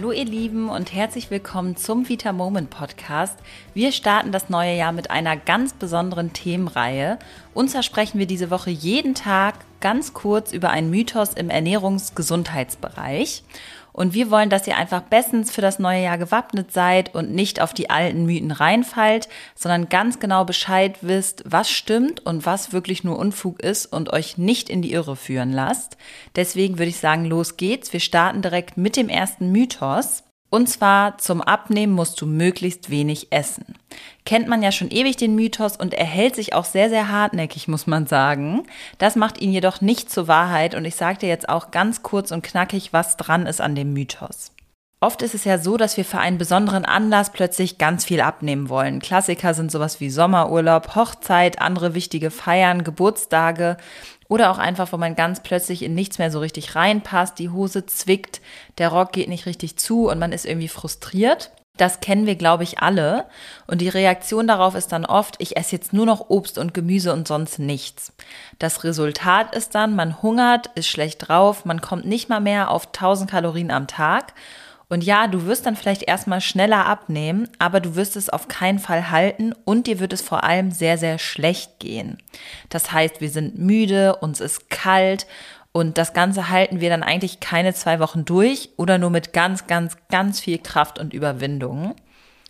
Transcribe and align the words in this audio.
Hallo 0.00 0.12
ihr 0.12 0.24
Lieben 0.24 0.70
und 0.70 0.94
herzlich 0.94 1.30
willkommen 1.30 1.76
zum 1.76 2.08
Vita 2.08 2.32
Moment 2.32 2.70
Podcast. 2.70 3.38
Wir 3.74 3.92
starten 3.92 4.32
das 4.32 4.48
neue 4.48 4.74
Jahr 4.74 4.92
mit 4.92 5.10
einer 5.10 5.36
ganz 5.36 5.74
besonderen 5.74 6.32
Themenreihe. 6.32 7.18
Zwar 7.66 7.82
sprechen 7.82 8.18
wir 8.18 8.24
diese 8.26 8.50
Woche 8.50 8.70
jeden 8.70 9.14
Tag 9.14 9.56
ganz 9.80 10.14
kurz 10.14 10.54
über 10.54 10.70
einen 10.70 10.88
Mythos 10.88 11.34
im 11.34 11.50
Ernährungsgesundheitsbereich. 11.50 13.42
Und 14.00 14.14
wir 14.14 14.30
wollen, 14.30 14.48
dass 14.48 14.66
ihr 14.66 14.78
einfach 14.78 15.02
bestens 15.02 15.50
für 15.50 15.60
das 15.60 15.78
neue 15.78 16.02
Jahr 16.02 16.16
gewappnet 16.16 16.72
seid 16.72 17.14
und 17.14 17.34
nicht 17.34 17.60
auf 17.60 17.74
die 17.74 17.90
alten 17.90 18.24
Mythen 18.24 18.50
reinfallt, 18.50 19.28
sondern 19.54 19.90
ganz 19.90 20.18
genau 20.18 20.46
Bescheid 20.46 20.96
wisst, 21.02 21.42
was 21.44 21.70
stimmt 21.70 22.24
und 22.24 22.46
was 22.46 22.72
wirklich 22.72 23.04
nur 23.04 23.18
Unfug 23.18 23.62
ist 23.62 23.84
und 23.84 24.10
euch 24.10 24.38
nicht 24.38 24.70
in 24.70 24.80
die 24.80 24.92
Irre 24.92 25.16
führen 25.16 25.52
lasst. 25.52 25.98
Deswegen 26.34 26.78
würde 26.78 26.88
ich 26.88 26.96
sagen, 26.96 27.26
los 27.26 27.58
geht's. 27.58 27.92
Wir 27.92 28.00
starten 28.00 28.40
direkt 28.40 28.78
mit 28.78 28.96
dem 28.96 29.10
ersten 29.10 29.52
Mythos. 29.52 30.22
Und 30.50 30.68
zwar 30.68 31.16
zum 31.18 31.40
Abnehmen 31.40 31.92
musst 31.92 32.20
du 32.20 32.26
möglichst 32.26 32.90
wenig 32.90 33.28
essen. 33.30 33.76
Kennt 34.26 34.48
man 34.48 34.62
ja 34.62 34.72
schon 34.72 34.90
ewig 34.90 35.16
den 35.16 35.36
Mythos 35.36 35.76
und 35.76 35.94
er 35.94 36.04
hält 36.04 36.34
sich 36.34 36.54
auch 36.54 36.64
sehr, 36.64 36.88
sehr 36.88 37.08
hartnäckig, 37.08 37.68
muss 37.68 37.86
man 37.86 38.06
sagen. 38.06 38.64
Das 38.98 39.14
macht 39.14 39.40
ihn 39.40 39.52
jedoch 39.52 39.80
nicht 39.80 40.10
zur 40.10 40.26
Wahrheit 40.26 40.74
und 40.74 40.84
ich 40.84 40.96
sage 40.96 41.18
dir 41.18 41.28
jetzt 41.28 41.48
auch 41.48 41.70
ganz 41.70 42.02
kurz 42.02 42.32
und 42.32 42.42
knackig, 42.42 42.92
was 42.92 43.16
dran 43.16 43.46
ist 43.46 43.60
an 43.60 43.76
dem 43.76 43.92
Mythos. 43.92 44.50
Oft 45.02 45.22
ist 45.22 45.34
es 45.34 45.44
ja 45.44 45.56
so, 45.56 45.78
dass 45.78 45.96
wir 45.96 46.04
für 46.04 46.18
einen 46.18 46.36
besonderen 46.36 46.84
Anlass 46.84 47.32
plötzlich 47.32 47.78
ganz 47.78 48.04
viel 48.04 48.20
abnehmen 48.20 48.68
wollen. 48.68 49.00
Klassiker 49.00 49.54
sind 49.54 49.72
sowas 49.72 49.98
wie 49.98 50.10
Sommerurlaub, 50.10 50.94
Hochzeit, 50.94 51.58
andere 51.58 51.94
wichtige 51.94 52.30
Feiern, 52.30 52.84
Geburtstage 52.84 53.78
oder 54.28 54.50
auch 54.50 54.58
einfach, 54.58 54.92
wo 54.92 54.98
man 54.98 55.16
ganz 55.16 55.42
plötzlich 55.42 55.82
in 55.82 55.94
nichts 55.94 56.18
mehr 56.18 56.30
so 56.30 56.38
richtig 56.40 56.74
reinpasst, 56.74 57.38
die 57.38 57.48
Hose 57.48 57.86
zwickt, 57.86 58.42
der 58.76 58.90
Rock 58.90 59.12
geht 59.12 59.30
nicht 59.30 59.46
richtig 59.46 59.78
zu 59.78 60.10
und 60.10 60.18
man 60.18 60.32
ist 60.32 60.44
irgendwie 60.44 60.68
frustriert. 60.68 61.50
Das 61.78 62.00
kennen 62.00 62.26
wir, 62.26 62.36
glaube 62.36 62.64
ich, 62.64 62.80
alle. 62.80 63.24
Und 63.66 63.80
die 63.80 63.88
Reaktion 63.88 64.46
darauf 64.46 64.74
ist 64.74 64.92
dann 64.92 65.06
oft, 65.06 65.36
ich 65.38 65.56
esse 65.56 65.76
jetzt 65.76 65.94
nur 65.94 66.04
noch 66.04 66.28
Obst 66.28 66.58
und 66.58 66.74
Gemüse 66.74 67.14
und 67.14 67.26
sonst 67.26 67.58
nichts. 67.58 68.12
Das 68.58 68.84
Resultat 68.84 69.54
ist 69.54 69.74
dann, 69.74 69.96
man 69.96 70.20
hungert, 70.20 70.66
ist 70.74 70.88
schlecht 70.88 71.26
drauf, 71.26 71.64
man 71.64 71.80
kommt 71.80 72.04
nicht 72.04 72.28
mal 72.28 72.40
mehr 72.40 72.70
auf 72.70 72.88
1000 72.88 73.30
Kalorien 73.30 73.70
am 73.70 73.86
Tag. 73.86 74.34
Und 74.90 75.04
ja, 75.04 75.28
du 75.28 75.46
wirst 75.46 75.66
dann 75.66 75.76
vielleicht 75.76 76.02
erstmal 76.02 76.40
schneller 76.40 76.84
abnehmen, 76.84 77.48
aber 77.60 77.78
du 77.78 77.94
wirst 77.94 78.16
es 78.16 78.28
auf 78.28 78.48
keinen 78.48 78.80
Fall 78.80 79.10
halten 79.10 79.54
und 79.64 79.86
dir 79.86 80.00
wird 80.00 80.12
es 80.12 80.20
vor 80.20 80.42
allem 80.42 80.72
sehr, 80.72 80.98
sehr 80.98 81.18
schlecht 81.18 81.78
gehen. 81.78 82.18
Das 82.70 82.92
heißt, 82.92 83.20
wir 83.20 83.30
sind 83.30 83.56
müde, 83.56 84.16
uns 84.16 84.40
ist 84.40 84.68
kalt 84.68 85.28
und 85.70 85.96
das 85.96 86.12
Ganze 86.12 86.50
halten 86.50 86.80
wir 86.80 86.90
dann 86.90 87.04
eigentlich 87.04 87.38
keine 87.38 87.72
zwei 87.72 88.00
Wochen 88.00 88.24
durch 88.24 88.70
oder 88.76 88.98
nur 88.98 89.10
mit 89.10 89.32
ganz, 89.32 89.68
ganz, 89.68 89.96
ganz 90.10 90.40
viel 90.40 90.58
Kraft 90.58 90.98
und 90.98 91.14
Überwindung. 91.14 91.94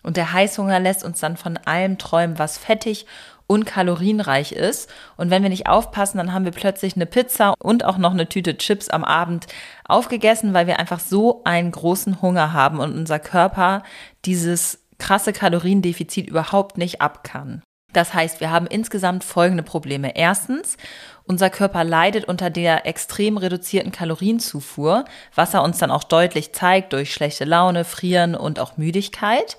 Und 0.02 0.16
der 0.16 0.32
Heißhunger 0.32 0.80
lässt 0.80 1.04
uns 1.04 1.20
dann 1.20 1.36
von 1.36 1.56
allem 1.58 1.98
träumen, 1.98 2.38
was 2.38 2.58
fettig 2.58 3.06
und 3.46 3.66
kalorienreich 3.66 4.52
ist. 4.52 4.88
Und 5.16 5.30
wenn 5.30 5.42
wir 5.42 5.50
nicht 5.50 5.68
aufpassen, 5.68 6.18
dann 6.18 6.32
haben 6.32 6.44
wir 6.44 6.52
plötzlich 6.52 6.94
eine 6.94 7.06
Pizza 7.06 7.54
und 7.58 7.84
auch 7.84 7.98
noch 7.98 8.12
eine 8.12 8.28
Tüte 8.28 8.56
Chips 8.56 8.88
am 8.88 9.02
Abend 9.02 9.46
aufgegessen, 9.84 10.54
weil 10.54 10.68
wir 10.68 10.78
einfach 10.78 11.00
so 11.00 11.42
einen 11.44 11.72
großen 11.72 12.22
Hunger 12.22 12.52
haben 12.52 12.78
und 12.78 12.96
unser 12.96 13.18
Körper 13.18 13.82
dieses 14.24 14.78
krasse 14.98 15.32
Kaloriendefizit 15.32 16.28
überhaupt 16.28 16.78
nicht 16.78 17.00
ab 17.00 17.24
kann. 17.24 17.62
Das 17.92 18.14
heißt, 18.14 18.40
wir 18.40 18.50
haben 18.50 18.66
insgesamt 18.66 19.24
folgende 19.24 19.62
Probleme. 19.62 20.16
Erstens, 20.16 20.76
unser 21.24 21.50
Körper 21.50 21.84
leidet 21.84 22.24
unter 22.24 22.50
der 22.50 22.86
extrem 22.86 23.36
reduzierten 23.36 23.92
Kalorienzufuhr, 23.92 25.04
was 25.34 25.54
er 25.54 25.62
uns 25.62 25.78
dann 25.78 25.90
auch 25.90 26.04
deutlich 26.04 26.52
zeigt 26.52 26.92
durch 26.92 27.12
schlechte 27.12 27.44
Laune, 27.44 27.84
Frieren 27.84 28.34
und 28.34 28.58
auch 28.60 28.76
Müdigkeit. 28.76 29.56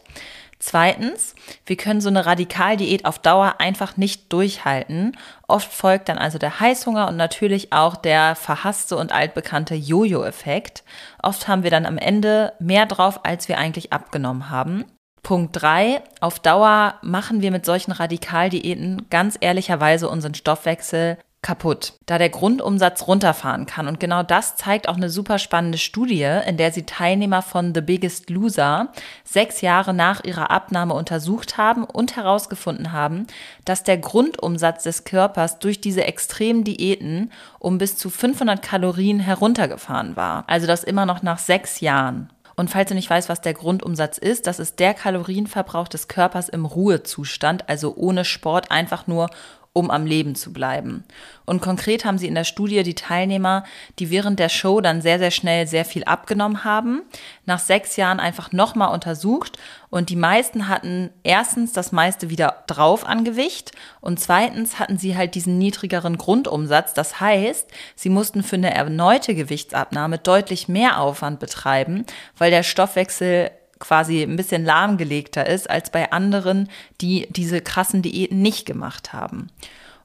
Zweitens, 0.59 1.33
wir 1.65 1.75
können 1.75 2.01
so 2.01 2.09
eine 2.09 2.27
Radikaldiät 2.27 3.05
auf 3.05 3.17
Dauer 3.17 3.55
einfach 3.57 3.97
nicht 3.97 4.31
durchhalten. 4.31 5.17
Oft 5.47 5.73
folgt 5.73 6.07
dann 6.07 6.19
also 6.19 6.37
der 6.37 6.59
Heißhunger 6.59 7.07
und 7.07 7.17
natürlich 7.17 7.73
auch 7.73 7.95
der 7.95 8.35
verhasste 8.35 8.95
und 8.95 9.11
altbekannte 9.11 9.73
Jojo-Effekt. 9.73 10.83
Oft 11.23 11.47
haben 11.47 11.63
wir 11.63 11.71
dann 11.71 11.87
am 11.87 11.97
Ende 11.97 12.53
mehr 12.59 12.85
drauf, 12.85 13.25
als 13.25 13.47
wir 13.47 13.57
eigentlich 13.57 13.91
abgenommen 13.91 14.51
haben. 14.51 14.85
Punkt 15.23 15.61
drei: 15.61 16.01
Auf 16.19 16.39
Dauer 16.39 16.95
machen 17.01 17.41
wir 17.41 17.51
mit 17.51 17.65
solchen 17.65 17.91
Radikaldiäten 17.91 19.07
ganz 19.09 19.37
ehrlicherweise 19.39 20.09
unseren 20.09 20.33
Stoffwechsel 20.33 21.17
kaputt, 21.41 21.93
da 22.05 22.19
der 22.19 22.29
Grundumsatz 22.29 23.07
runterfahren 23.07 23.65
kann. 23.65 23.87
Und 23.87 23.99
genau 23.99 24.21
das 24.21 24.55
zeigt 24.55 24.87
auch 24.87 24.95
eine 24.95 25.09
super 25.09 25.39
spannende 25.39 25.79
Studie, 25.79 26.27
in 26.45 26.57
der 26.57 26.71
sie 26.71 26.83
Teilnehmer 26.83 27.41
von 27.41 27.73
The 27.73 27.81
Biggest 27.81 28.29
Loser 28.29 28.89
sechs 29.23 29.61
Jahre 29.61 29.93
nach 29.93 30.23
ihrer 30.23 30.51
Abnahme 30.51 30.93
untersucht 30.93 31.57
haben 31.57 31.83
und 31.83 32.15
herausgefunden 32.15 32.91
haben, 32.91 33.25
dass 33.65 33.83
der 33.83 33.97
Grundumsatz 33.97 34.83
des 34.83 35.03
Körpers 35.03 35.57
durch 35.57 35.81
diese 35.81 36.03
extremen 36.03 36.63
Diäten 36.63 37.31
um 37.57 37.79
bis 37.79 37.97
zu 37.97 38.11
500 38.11 38.61
Kalorien 38.61 39.19
heruntergefahren 39.19 40.15
war. 40.15 40.43
Also 40.45 40.67
das 40.67 40.83
immer 40.83 41.07
noch 41.07 41.23
nach 41.23 41.39
sechs 41.39 41.79
Jahren. 41.79 42.29
Und 42.55 42.69
falls 42.69 42.89
du 42.89 42.95
nicht 42.95 43.09
weißt, 43.09 43.29
was 43.29 43.41
der 43.41 43.53
Grundumsatz 43.53 44.17
ist, 44.17 44.47
das 44.47 44.59
ist 44.59 44.79
der 44.79 44.93
Kalorienverbrauch 44.93 45.87
des 45.87 46.07
Körpers 46.07 46.49
im 46.49 46.65
Ruhezustand, 46.65 47.69
also 47.69 47.95
ohne 47.95 48.25
Sport, 48.25 48.71
einfach 48.71 49.07
nur 49.07 49.29
um 49.73 49.89
am 49.89 50.05
Leben 50.05 50.35
zu 50.35 50.51
bleiben. 50.51 51.05
Und 51.45 51.61
konkret 51.61 52.03
haben 52.03 52.17
sie 52.17 52.27
in 52.27 52.35
der 52.35 52.43
Studie 52.43 52.83
die 52.83 52.95
Teilnehmer, 52.95 53.63
die 53.99 54.09
während 54.09 54.37
der 54.39 54.49
Show 54.49 54.81
dann 54.81 55.01
sehr, 55.01 55.17
sehr 55.17 55.31
schnell 55.31 55.65
sehr 55.65 55.85
viel 55.85 56.03
abgenommen 56.03 56.65
haben, 56.65 57.03
nach 57.45 57.59
sechs 57.59 57.95
Jahren 57.95 58.19
einfach 58.19 58.51
nochmal 58.51 58.93
untersucht 58.93 59.57
und 59.89 60.09
die 60.09 60.17
meisten 60.17 60.67
hatten 60.67 61.09
erstens 61.23 61.71
das 61.71 61.93
meiste 61.93 62.29
wieder 62.29 62.63
drauf 62.67 63.05
an 63.05 63.23
Gewicht 63.23 63.71
und 64.01 64.19
zweitens 64.19 64.77
hatten 64.77 64.97
sie 64.97 65.15
halt 65.15 65.35
diesen 65.35 65.57
niedrigeren 65.57 66.17
Grundumsatz. 66.17 66.93
Das 66.93 67.21
heißt, 67.21 67.69
sie 67.95 68.09
mussten 68.09 68.43
für 68.43 68.57
eine 68.57 68.73
erneute 68.73 69.35
Gewichtsabnahme 69.35 70.17
deutlich 70.17 70.67
mehr 70.67 70.99
Aufwand 70.99 71.39
betreiben, 71.39 72.05
weil 72.37 72.51
der 72.51 72.63
Stoffwechsel 72.63 73.51
quasi 73.81 74.23
ein 74.23 74.37
bisschen 74.37 74.63
lahmgelegter 74.63 75.45
ist 75.45 75.69
als 75.69 75.89
bei 75.89 76.11
anderen, 76.11 76.69
die 77.01 77.27
diese 77.29 77.59
krassen 77.59 78.01
Diäten 78.01 78.41
nicht 78.41 78.65
gemacht 78.65 79.11
haben. 79.11 79.49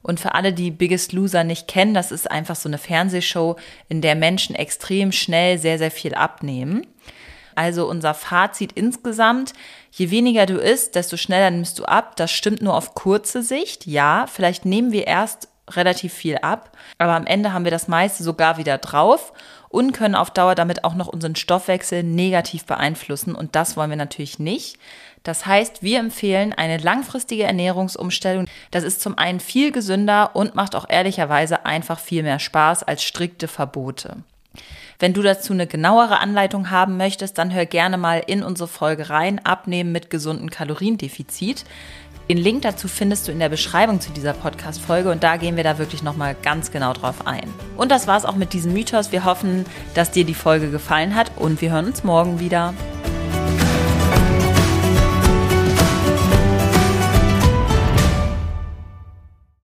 Und 0.01 0.19
für 0.19 0.35
alle, 0.35 0.53
die 0.53 0.71
Biggest 0.71 1.13
Loser 1.13 1.43
nicht 1.43 1.67
kennen, 1.67 1.93
das 1.93 2.11
ist 2.11 2.29
einfach 2.29 2.55
so 2.55 2.69
eine 2.69 2.77
Fernsehshow, 2.77 3.55
in 3.89 4.01
der 4.01 4.15
Menschen 4.15 4.55
extrem 4.55 5.11
schnell 5.11 5.57
sehr, 5.57 5.77
sehr 5.77 5.91
viel 5.91 6.13
abnehmen. 6.13 6.85
Also 7.55 7.89
unser 7.89 8.13
Fazit 8.13 8.71
insgesamt, 8.73 9.53
je 9.91 10.11
weniger 10.11 10.45
du 10.45 10.57
isst, 10.57 10.95
desto 10.95 11.17
schneller 11.17 11.49
nimmst 11.49 11.79
du 11.79 11.85
ab. 11.85 12.15
Das 12.15 12.31
stimmt 12.31 12.61
nur 12.61 12.75
auf 12.75 12.93
kurze 12.93 13.41
Sicht. 13.41 13.87
Ja, 13.87 14.27
vielleicht 14.31 14.63
nehmen 14.63 14.91
wir 14.91 15.07
erst 15.07 15.49
relativ 15.69 16.13
viel 16.13 16.37
ab, 16.37 16.71
aber 16.97 17.13
am 17.13 17.25
Ende 17.25 17.53
haben 17.53 17.65
wir 17.65 17.71
das 17.71 17.87
meiste 17.87 18.23
sogar 18.23 18.57
wieder 18.57 18.77
drauf 18.77 19.33
und 19.69 19.91
können 19.91 20.15
auf 20.15 20.31
Dauer 20.31 20.55
damit 20.55 20.83
auch 20.83 20.95
noch 20.95 21.07
unseren 21.07 21.35
Stoffwechsel 21.35 22.03
negativ 22.03 22.65
beeinflussen 22.65 23.35
und 23.35 23.55
das 23.55 23.75
wollen 23.75 23.89
wir 23.89 23.97
natürlich 23.97 24.39
nicht. 24.39 24.79
Das 25.23 25.45
heißt, 25.45 25.83
wir 25.83 25.99
empfehlen 25.99 26.53
eine 26.53 26.77
langfristige 26.77 27.43
Ernährungsumstellung. 27.43 28.45
Das 28.71 28.85
ist 28.85 29.01
zum 29.01 29.17
einen 29.17 29.41
viel 29.41 29.73
gesünder 29.73 30.35
und 30.35 30.55
macht 30.55 30.73
auch 30.73 30.87
ehrlicherweise 30.87 31.65
einfach 31.65 31.99
viel 31.99 32.23
mehr 32.23 32.39
Spaß 32.39 32.83
als 32.83 33.03
strikte 33.03 33.49
Verbote. 33.49 34.17
Wenn 34.99 35.13
du 35.13 35.21
dazu 35.21 35.53
eine 35.53 35.67
genauere 35.67 36.19
Anleitung 36.19 36.71
haben 36.71 36.97
möchtest, 36.97 37.37
dann 37.37 37.53
hör 37.53 37.65
gerne 37.65 37.97
mal 37.97 38.23
in 38.25 38.41
unsere 38.41 38.67
Folge 38.67 39.09
rein, 39.09 39.39
abnehmen 39.45 39.91
mit 39.91 40.09
gesundem 40.09 40.49
Kaloriendefizit. 40.49 41.65
Den 42.29 42.37
Link 42.37 42.63
dazu 42.63 42.89
findest 42.89 43.27
du 43.27 43.31
in 43.31 43.39
der 43.39 43.47
Beschreibung 43.47 44.01
zu 44.01 44.11
dieser 44.11 44.33
Podcast-Folge 44.33 45.09
und 45.09 45.23
da 45.23 45.37
gehen 45.37 45.55
wir 45.55 45.63
da 45.63 45.77
wirklich 45.77 46.03
nochmal 46.03 46.35
ganz 46.43 46.71
genau 46.71 46.91
drauf 46.91 47.25
ein. 47.25 47.53
Und 47.77 47.89
das 47.89 48.05
war's 48.05 48.25
auch 48.25 48.35
mit 48.35 48.51
diesem 48.51 48.73
Mythos. 48.73 49.13
Wir 49.13 49.23
hoffen, 49.23 49.65
dass 49.93 50.11
dir 50.11 50.25
die 50.25 50.33
Folge 50.33 50.69
gefallen 50.69 51.15
hat 51.15 51.31
und 51.37 51.61
wir 51.61 51.71
hören 51.71 51.85
uns 51.85 52.03
morgen 52.03 52.41
wieder. 52.41 52.73